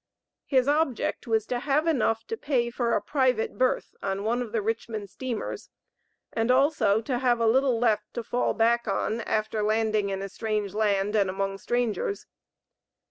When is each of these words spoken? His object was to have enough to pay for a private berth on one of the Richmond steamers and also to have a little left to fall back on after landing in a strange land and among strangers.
His 0.47 0.67
object 0.67 1.27
was 1.27 1.45
to 1.45 1.59
have 1.59 1.85
enough 1.85 2.25
to 2.25 2.35
pay 2.35 2.71
for 2.71 2.93
a 2.93 3.01
private 3.03 3.59
berth 3.59 3.93
on 4.01 4.23
one 4.23 4.41
of 4.41 4.51
the 4.51 4.59
Richmond 4.63 5.11
steamers 5.11 5.69
and 6.33 6.49
also 6.49 7.01
to 7.01 7.19
have 7.19 7.39
a 7.39 7.45
little 7.45 7.77
left 7.77 8.15
to 8.15 8.23
fall 8.23 8.55
back 8.55 8.87
on 8.87 9.21
after 9.21 9.61
landing 9.61 10.09
in 10.09 10.23
a 10.23 10.27
strange 10.29 10.73
land 10.73 11.15
and 11.15 11.29
among 11.29 11.59
strangers. 11.59 12.25